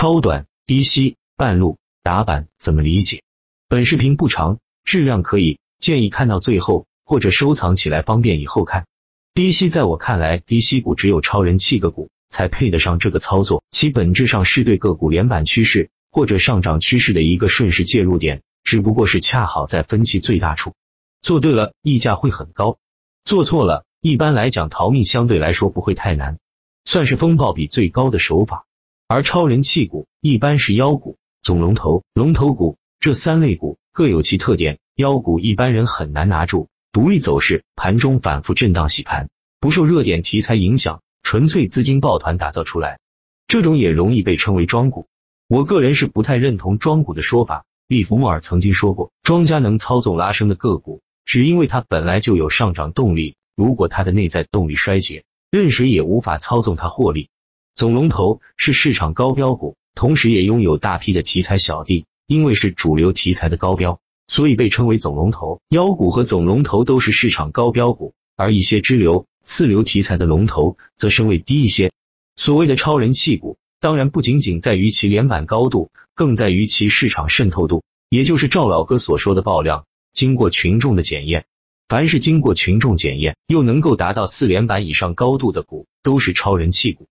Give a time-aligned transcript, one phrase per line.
[0.00, 3.24] 超短、低吸、半路、打板怎么理解？
[3.68, 8.86] 本视频不长，质量可以，建议看到最后或者收藏起来方便以后看。
[9.34, 20.74] 低吸在我看来，低吸股只有超人气个股才配得上这个操作，其本质上是对个股连板趋势或者上涨趋势的一个顺势介入点，只不过是恰好在分歧最大处。
[21.22, 22.78] 做对了，溢价会很高；
[23.24, 26.38] 做错了，一般来讲逃命相对来说不会太难，
[26.84, 28.66] 算是风暴比最高的手法。
[29.08, 34.78] 而超人气股一般是妖股、总龙头、龙头股这三类股各有其特点。
[34.96, 39.30] 妖股一般人很难拿住，独立走势，盘中反复震荡洗盘，
[39.60, 42.98] 不受热点题材影响，纯粹资金抱团打造出来。
[43.46, 45.06] 这种也容易被称为庄股。
[45.48, 47.64] 我个人是不太认同庄股的说法。
[47.86, 53.36] 利弗莫尔曾经说过，庄家能操纵拉升的个股，只因为它本来就有上涨动力。
[53.56, 57.30] 如果它的内在动力衰竭，任谁也无法操纵它获利。
[57.78, 65.60] 总龙头是市场高标股，同时也拥有大批的题材小弟，因为是主流题材的高标，所以被称为总龙头。
[65.68, 71.92] 妖股和总龙头都是市场高标股，而一些支流、次流题材的龙头则身位低一些。
[72.34, 79.84] 所谓的超人气股，当然不仅仅在于其连板高度，更在于其市场渗透度，也就是赵老哥所说的爆量。
[80.12, 81.46] 经过群众的检验，
[81.86, 87.06] 凡是经过群众检验又能够达到四连板以上高度的股，都是超人气股。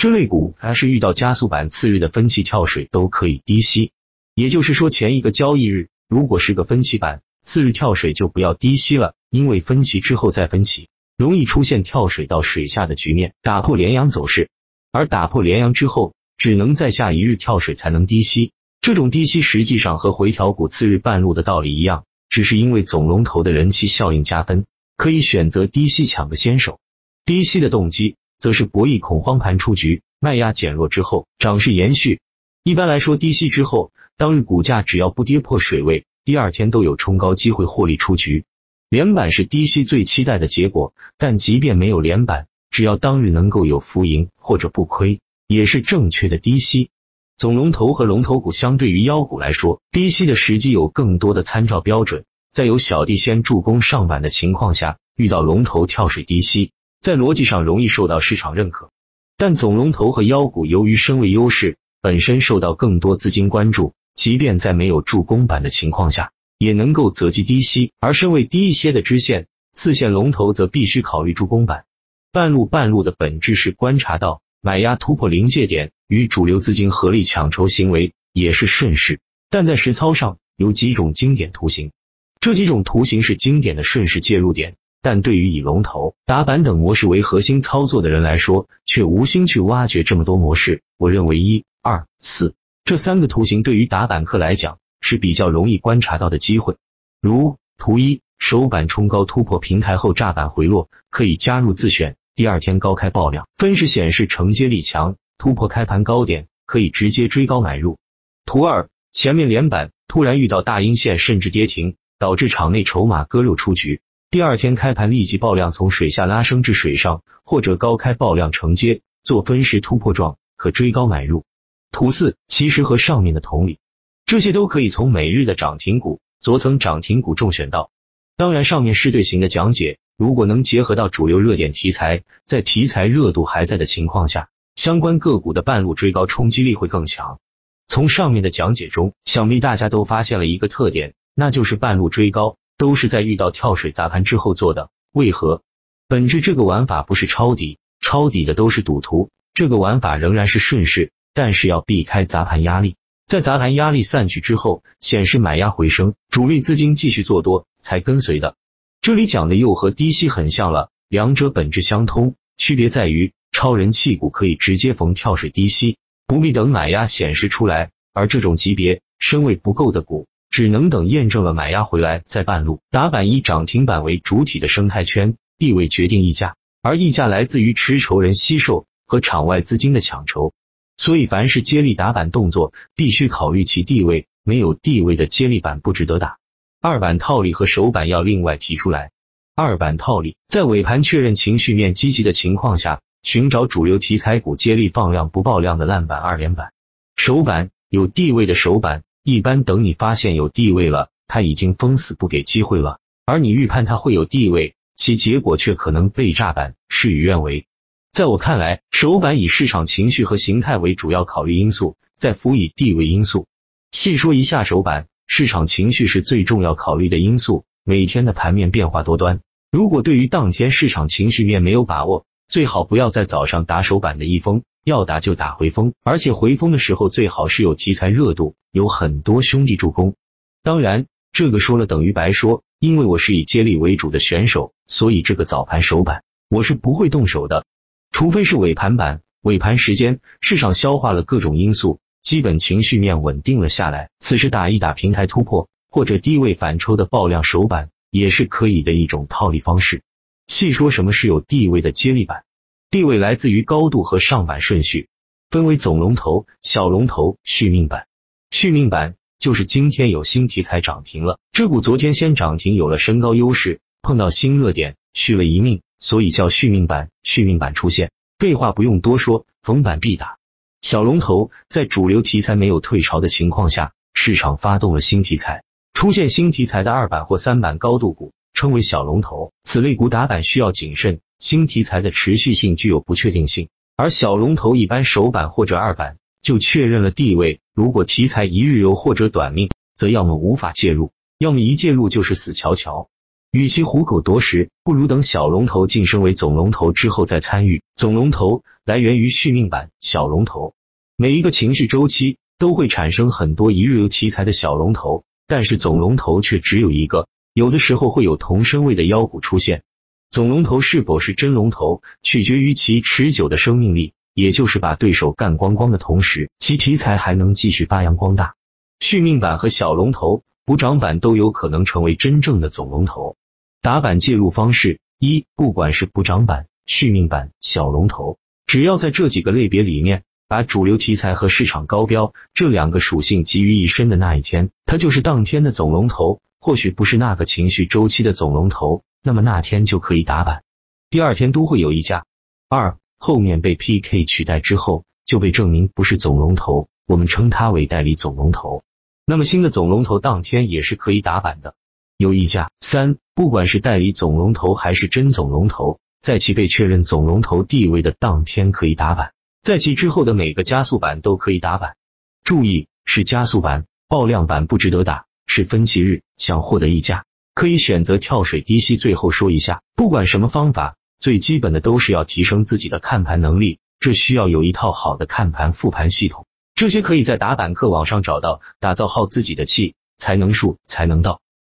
[0.00, 3.92] 这类股，它是遇到加速板次日的分歧跳水都可以低吸，
[4.34, 14.48] 也就是说前一个交易日如果是个分歧板，次日跳水就不要低吸了，因为分歧之后再分歧，容易出现跳水到水下的局面，打破连阳走势，
[14.90, 18.52] 而打破连阳之后，只能在下一日跳水才能低吸。
[18.80, 24.64] 这种低吸实际上和回调股次日半路的道理一样，只是因为总龙头的人气效应加分，
[24.96, 26.80] 可以选择低吸抢个先手。
[27.26, 28.16] 低吸的动机。
[28.40, 32.20] 则是博弈恐慌盘出局，卖压减弱之后，涨势延续。
[32.64, 38.44] 一般来说，低吸之后，当日股价只要不跌破水位，第二天都有冲高机会获利出局。
[38.88, 46.90] 连板是低吸最期待的结果，但即便没有连板，只要当日能够有浮盈或者不亏，也是正确的低吸。
[47.36, 52.24] 总龙头和龙头股相对于妖股来说，低吸的时机有更多的参照标准。
[52.52, 56.72] 在有小弟先助攻上板的情况下，遇到龙头跳水低吸。
[57.00, 58.90] 在逻辑上容易受到市场认可，
[59.38, 67.92] 但总龙头和妖股由于身位优势，本身受到更多资金关注，即便在没有助攻板的情况下，也能够择机低吸。
[68.00, 71.86] 而身位低一些的支线、次线龙头则必须考虑助攻板。
[72.32, 79.20] 半路半路的本质是观察到买压突破临界点，与主流资金合力抢筹行为也是顺势。
[79.48, 81.92] 但在实操上有几种经典图形，
[82.40, 84.76] 这几种图形是经典的顺势介入点。
[85.02, 90.82] 但对于以龙头、打板等模式为核心操作的人来说，却无心去挖掘这么多模式。
[90.98, 96.76] 我认为一、二、四这三个图形对于打板客来讲是比较容易观察到的机会。
[97.20, 102.16] 如图一，首板冲高突破平台后炸板回落，可以加入自选。
[102.34, 107.98] 第二天高开爆量，分时显示承接力强，突破开盘高点，可以直接追高买入。
[108.44, 114.00] 图二，前面连板突然遇到大阴线甚至跌停，导致场内筹码割肉出局。
[114.32, 121.44] 第二天开盘立即爆量，从水下拉升至水上，或者高开爆量承接，做分时突破状，可追高买入。
[121.90, 123.80] 图四其实和上面的同理，
[124.26, 127.90] 这些都可以从每日的涨停股、昨层涨停股中选到。
[128.36, 137.40] 当然，上面是对形的讲解，如果能结合到主流热点题材，在题材热度还在的情况下，相关个股的半路追高冲击力会更强。
[137.88, 142.58] 从上面的讲解中，想必大家都发现了一个特点，那就是半路追高。
[142.80, 145.60] 都是在遇到跳水砸盘之后做的，为何？
[146.08, 149.28] 本质这个玩法不是抄底，抄底的都是赌徒。
[149.52, 152.96] 这个玩法仍然是顺势，但是要避开砸盘压力，
[153.26, 158.56] 在砸盘压力散去之后，显示买压回升，主力资金继续做多才跟随的。
[159.02, 170.28] 这里讲的又和低吸很像了，两者本质相通，区别在于超人气股可以直接逢跳水低吸，不必等买压显示出来，而这种级别身位不够的股。
[170.50, 180.52] 只能等验证了买压回来再半路打板，以涨停板为主体的生态圈地位决定溢价，而溢价来自于持筹人吸售和场外资金的抢筹，
[180.96, 186.38] 所以凡是接力打板动作必须考虑其地位，没有地位的接力板不值得打。
[186.80, 189.12] 二板套利和首板要另外提出来。
[189.54, 196.72] 二板套利在尾盘确认情绪面积极的情况下，寻找主流题材股接力放量不爆量的烂板二连板。
[197.14, 199.02] 首板有地位的首板。
[199.32, 207.66] 一般等你发现有地位了，他已经封死不给机会了，而你预判他会有地位，其结果却可能被炸板，事与愿违。
[208.10, 213.46] 在我看来，首板以市场情绪和形态为主要考虑因素，再辅以地位因素。
[213.92, 217.64] 细说一下首板，市场情绪是最重要考虑的因素。
[217.84, 219.40] 每天的盘面变化多端，
[219.70, 230.16] 如果对于当天市场情绪面没有把握，最好不要在早上打手板的一封，要打就打回风，而且回风的时候最好是有题材热度，有很多兄弟助攻。
[230.64, 237.66] 当然，这个说了等于白说，因为我是以接力为主的选手，所以这个早盘手板我是不会动手的，
[238.10, 239.20] 除非是尾盘板。
[239.42, 250.02] 尾盘时间，市场消化了各种因素，基本情绪面稳定了下来，此时打一打平台突破或者低位反抽的爆量手板，也是可以的一种套利方式。
[250.50, 252.42] 细说什么是有地位的接力板，
[252.90, 255.08] 地位来自于高度和上板顺序，
[255.48, 258.08] 分为总龙头、小龙头、续命板。
[258.50, 267.10] 续命板就是今天有新题材涨停了，这股昨天先涨停，有了身高优势，碰到新热点续了一命，所以叫续命板。
[267.22, 268.10] 续命板出现。
[268.36, 270.38] 废话不用多说，逢板必打。
[270.82, 275.62] 小龙头在主流题材没有退潮的情况下，市场发动了新题材，
[275.94, 279.54] 出现新题材的二板或三板高度股称为小龙头。
[279.64, 287.60] 此类股打板需要谨慎，新题材的持续性具有不确定性，而小龙头一般首板或者二板就确认了地位。
[287.74, 293.08] 如果题材一日游或者短命，则要么无法介入，要么一介入就是死翘翘。
[293.50, 297.82] 与其虎口夺食，不如等小龙头晋升为总龙头之后再参与。
[297.94, 300.74] 总龙头来源于续命板，小龙头
[301.16, 309.82] 每一个情绪周期都会产生很多一日游题材的小龙头，但是总龙头却只有一个，有的时候会有同身位的妖股出现。
[310.30, 318.54] 总龙头是否是真龙头，取决于其持久的生命力，也就是把对手干光光的同时，其题材还能继续发扬光大。
[319.00, 323.36] 续命板和小龙头补涨板都有可能成为真正的总龙头。
[323.82, 336.40] 打板介入方式一，不管是补涨板、续命板、小龙头，只要在这几个类别里面，把主流题材和市场高标这两个属性集于一身的那一天，它就是当天的总龙头。
[336.60, 340.62] 或许不是那个情绪周期的总龙头，那么那天就可以打板，
[341.08, 342.26] 第二天都会有溢价。
[342.68, 348.82] 二，后面被 PK 取代之后，就被证明不是总龙头，我们称它为代理总龙头。
[349.24, 351.74] 那么新的总龙头当天也是可以打板的。
[352.18, 352.70] 有溢价。
[352.80, 359.32] 三，不管是代理总龙头还是真总龙头，在其被确认总龙头地位的当天可以打板，
[359.62, 361.96] 在其之后的每个加速板都可以打板。
[362.44, 366.22] 注意，是加速板，爆量板不值得打，是分歧日。
[366.36, 367.24] 想获得溢价，
[367.54, 368.96] 可以选择跳水低吸。
[368.96, 381.40] 最后说一下，不管什么方法，最基本的都是要提升自己的看盘能力，这需要有一套好的看盘复盘系统，这些可以在打板客网上找到，打造好自己的气，才能术，才能到。